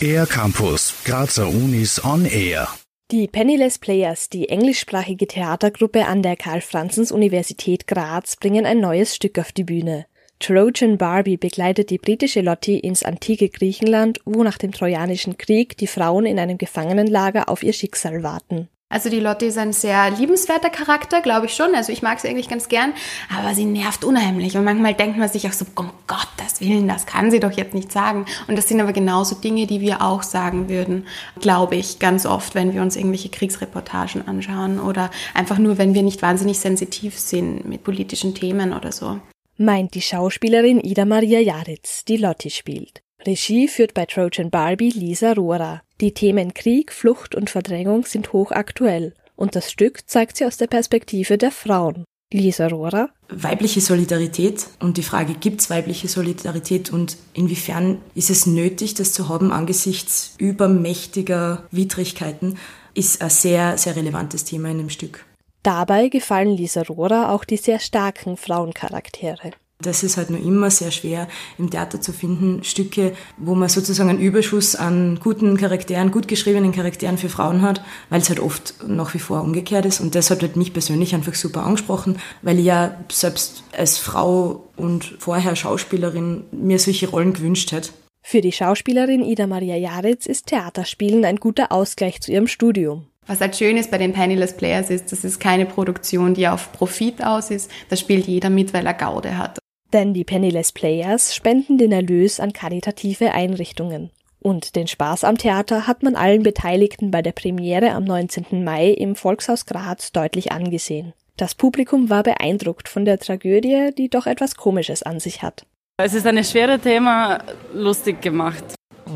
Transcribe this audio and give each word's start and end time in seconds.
Air 0.00 0.26
Campus, 0.26 0.94
Grazer 1.04 1.48
Unis 1.48 2.04
on 2.04 2.24
Air. 2.24 2.68
Die 3.10 3.26
Penniless 3.26 3.78
Players, 3.78 4.28
die 4.28 4.48
englischsprachige 4.48 5.26
Theatergruppe 5.26 6.06
an 6.06 6.22
der 6.22 6.36
Karl-Franzens-Universität 6.36 7.86
Graz, 7.86 8.36
bringen 8.36 8.66
ein 8.66 8.80
neues 8.80 9.16
Stück 9.16 9.38
auf 9.38 9.50
die 9.50 9.64
Bühne. 9.64 10.06
Trojan 10.40 10.98
Barbie 10.98 11.36
begleitet 11.36 11.90
die 11.90 11.98
britische 11.98 12.42
Lottie 12.42 12.78
ins 12.78 13.02
antike 13.02 13.48
Griechenland, 13.48 14.20
wo 14.24 14.44
nach 14.44 14.58
dem 14.58 14.72
Trojanischen 14.72 15.36
Krieg 15.36 15.76
die 15.78 15.88
Frauen 15.88 16.26
in 16.26 16.38
einem 16.38 16.58
Gefangenenlager 16.58 17.48
auf 17.48 17.62
ihr 17.62 17.72
Schicksal 17.72 18.22
warten. 18.22 18.68
Also 18.90 19.10
die 19.10 19.20
Lotte 19.20 19.44
ist 19.44 19.58
ein 19.58 19.74
sehr 19.74 20.10
liebenswerter 20.10 20.70
Charakter, 20.70 21.20
glaube 21.20 21.44
ich 21.44 21.54
schon. 21.54 21.74
Also 21.74 21.92
ich 21.92 22.00
mag 22.00 22.20
sie 22.20 22.28
eigentlich 22.28 22.48
ganz 22.48 22.68
gern, 22.68 22.94
aber 23.36 23.54
sie 23.54 23.66
nervt 23.66 24.02
unheimlich. 24.02 24.56
Und 24.56 24.64
manchmal 24.64 24.94
denkt 24.94 25.18
man 25.18 25.28
sich 25.28 25.46
auch 25.46 25.52
so, 25.52 25.66
um 25.76 25.90
Gottes 26.06 26.60
Willen, 26.60 26.88
das 26.88 27.04
kann 27.04 27.30
sie 27.30 27.38
doch 27.38 27.52
jetzt 27.52 27.74
nicht 27.74 27.92
sagen. 27.92 28.24
Und 28.46 28.56
das 28.56 28.66
sind 28.66 28.80
aber 28.80 28.94
genauso 28.94 29.34
Dinge, 29.34 29.66
die 29.66 29.82
wir 29.82 30.00
auch 30.00 30.22
sagen 30.22 30.70
würden, 30.70 31.06
glaube 31.38 31.76
ich, 31.76 31.98
ganz 31.98 32.24
oft, 32.24 32.54
wenn 32.54 32.72
wir 32.72 32.80
uns 32.80 32.96
irgendwelche 32.96 33.28
Kriegsreportagen 33.28 34.26
anschauen 34.26 34.80
oder 34.80 35.10
einfach 35.34 35.58
nur, 35.58 35.76
wenn 35.76 35.92
wir 35.92 36.02
nicht 36.02 36.22
wahnsinnig 36.22 36.58
sensitiv 36.58 37.18
sind 37.18 37.66
mit 37.66 37.84
politischen 37.84 38.34
Themen 38.34 38.72
oder 38.72 38.90
so. 38.90 39.20
Meint 39.58 39.94
die 39.94 40.02
Schauspielerin 40.02 40.80
Ida 40.80 41.04
Maria 41.04 41.40
Jaritz, 41.40 42.06
die 42.06 42.16
Lotti 42.16 42.48
spielt. 42.48 43.02
Regie 43.26 43.68
führt 43.68 43.94
bei 43.94 44.06
Trojan 44.06 44.50
Barbie 44.50 44.90
Lisa 44.90 45.32
Rohrer. 45.32 45.82
Die 46.00 46.14
Themen 46.14 46.54
Krieg, 46.54 46.92
Flucht 46.92 47.34
und 47.34 47.50
Verdrängung 47.50 48.04
sind 48.04 48.32
hochaktuell 48.32 49.14
und 49.34 49.56
das 49.56 49.70
Stück 49.70 50.08
zeigt 50.08 50.36
sie 50.36 50.46
aus 50.46 50.56
der 50.56 50.68
Perspektive 50.68 51.36
der 51.36 51.50
Frauen. 51.50 52.04
Lisa 52.32 52.68
Rohrer. 52.68 53.08
Weibliche 53.30 53.80
Solidarität 53.80 54.66
und 54.80 54.98
die 54.98 55.02
Frage, 55.02 55.34
gibt 55.34 55.62
es 55.62 55.70
weibliche 55.70 56.08
Solidarität 56.08 56.92
und 56.92 57.16
inwiefern 57.32 58.02
ist 58.14 58.28
es 58.30 58.46
nötig, 58.46 58.94
das 58.94 59.12
zu 59.12 59.28
haben 59.28 59.50
angesichts 59.50 60.34
übermächtiger 60.38 61.66
Widrigkeiten, 61.70 62.58
ist 62.94 63.22
ein 63.22 63.30
sehr, 63.30 63.78
sehr 63.78 63.96
relevantes 63.96 64.44
Thema 64.44 64.70
in 64.70 64.78
dem 64.78 64.90
Stück. 64.90 65.24
Dabei 65.62 66.08
gefallen 66.08 66.56
Lisa 66.56 66.82
Rohrer 66.82 67.32
auch 67.32 67.44
die 67.44 67.56
sehr 67.56 67.78
starken 67.78 68.36
Frauencharaktere. 68.36 69.52
Das 69.80 70.02
ist 70.02 70.16
halt 70.16 70.30
nur 70.30 70.40
immer 70.40 70.70
sehr 70.70 70.90
schwer 70.90 71.28
im 71.56 71.70
Theater 71.70 72.00
zu 72.00 72.12
finden, 72.12 72.64
Stücke, 72.64 73.12
wo 73.36 73.54
man 73.54 73.68
sozusagen 73.68 74.10
einen 74.10 74.18
Überschuss 74.18 74.74
an 74.74 75.20
guten 75.22 75.56
Charakteren, 75.56 76.10
gut 76.10 76.26
geschriebenen 76.26 76.72
Charakteren 76.72 77.16
für 77.16 77.28
Frauen 77.28 77.62
hat, 77.62 77.80
weil 78.10 78.20
es 78.20 78.28
halt 78.28 78.40
oft 78.40 78.74
nach 78.88 79.14
wie 79.14 79.20
vor 79.20 79.40
umgekehrt 79.42 79.86
ist. 79.86 80.00
Und 80.00 80.16
das 80.16 80.30
hat 80.30 80.42
halt 80.42 80.56
mich 80.56 80.72
persönlich 80.72 81.14
einfach 81.14 81.34
super 81.34 81.64
angesprochen, 81.64 82.18
weil 82.42 82.58
ich 82.58 82.64
ja 82.64 82.96
selbst 83.12 83.62
als 83.70 83.98
Frau 83.98 84.64
und 84.76 85.14
vorher 85.20 85.54
Schauspielerin 85.54 86.42
mir 86.50 86.80
solche 86.80 87.08
Rollen 87.08 87.32
gewünscht 87.32 87.70
hätte. 87.70 87.90
Für 88.22 88.40
die 88.40 88.52
Schauspielerin 88.52 89.22
Ida 89.22 89.46
Maria 89.46 89.76
Jaritz 89.76 90.26
ist 90.26 90.48
Theaterspielen 90.48 91.24
ein 91.24 91.36
guter 91.36 91.70
Ausgleich 91.70 92.20
zu 92.20 92.32
ihrem 92.32 92.48
Studium. 92.48 93.06
Was 93.28 93.40
halt 93.40 93.56
schön 93.56 93.76
ist 93.76 93.90
bei 93.92 93.98
den 93.98 94.12
Penniless 94.12 94.56
Players 94.56 94.90
ist, 94.90 95.12
das 95.12 95.22
ist 95.22 95.38
keine 95.38 95.66
Produktion, 95.66 96.34
die 96.34 96.48
auf 96.48 96.72
Profit 96.72 97.22
aus 97.22 97.50
ist. 97.50 97.70
Da 97.90 97.96
spielt 97.96 98.26
jeder 98.26 98.50
mit, 98.50 98.74
weil 98.74 98.86
er 98.86 98.94
Gaude 98.94 99.38
hat. 99.38 99.58
Denn 99.92 100.12
die 100.12 100.24
Penniless 100.24 100.72
Players 100.72 101.34
spenden 101.34 101.78
den 101.78 101.92
Erlös 101.92 102.40
an 102.40 102.52
karitative 102.52 103.32
Einrichtungen. 103.32 104.10
Und 104.40 104.76
den 104.76 104.86
Spaß 104.86 105.24
am 105.24 105.38
Theater 105.38 105.86
hat 105.86 106.02
man 106.02 106.14
allen 106.14 106.42
Beteiligten 106.42 107.10
bei 107.10 107.22
der 107.22 107.32
Premiere 107.32 107.92
am 107.92 108.04
19. 108.04 108.64
Mai 108.64 108.88
im 108.90 109.16
Volkshaus 109.16 109.66
Graz 109.66 110.12
deutlich 110.12 110.52
angesehen. 110.52 111.12
Das 111.36 111.54
Publikum 111.54 112.10
war 112.10 112.22
beeindruckt 112.22 112.88
von 112.88 113.04
der 113.04 113.18
Tragödie, 113.18 113.90
die 113.96 114.08
doch 114.08 114.26
etwas 114.26 114.56
Komisches 114.56 115.02
an 115.02 115.20
sich 115.20 115.42
hat. 115.42 115.66
Es 115.96 116.14
ist 116.14 116.26
ein 116.26 116.42
schweres 116.44 116.82
Thema, 116.82 117.38
lustig 117.72 118.20
gemacht. 118.20 118.64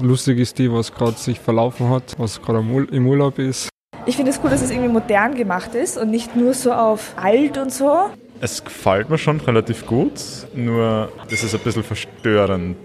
Lustig 0.00 0.38
ist 0.38 0.58
die, 0.58 0.72
was 0.72 0.92
gerade 0.92 1.18
sich 1.18 1.38
verlaufen 1.38 1.90
hat, 1.90 2.14
was 2.18 2.40
gerade 2.40 2.60
im 2.90 3.06
Urlaub 3.06 3.38
ist. 3.38 3.68
Ich 4.06 4.16
finde 4.16 4.32
es 4.32 4.40
cool, 4.42 4.50
dass 4.50 4.62
es 4.62 4.70
irgendwie 4.70 4.88
modern 4.88 5.34
gemacht 5.34 5.74
ist 5.74 5.96
und 5.96 6.10
nicht 6.10 6.34
nur 6.34 6.54
so 6.54 6.72
auf 6.72 7.14
alt 7.16 7.58
und 7.58 7.72
so. 7.72 8.10
Es 8.44 8.64
gefällt 8.64 9.08
mir 9.08 9.18
schon 9.18 9.40
relativ 9.40 9.86
gut, 9.86 10.20
nur 10.52 11.12
das 11.30 11.44
ist 11.44 11.54
ein 11.54 11.60
bisschen 11.60 11.84
verstörend. 11.84 12.76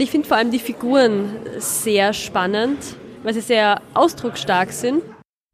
Ich 0.00 0.08
finde 0.08 0.28
vor 0.28 0.36
allem 0.36 0.52
die 0.52 0.60
Figuren 0.60 1.30
sehr 1.58 2.12
spannend, 2.12 2.78
weil 3.24 3.34
sie 3.34 3.40
sehr 3.40 3.82
ausdrucksstark 3.94 4.70
sind. 4.70 5.02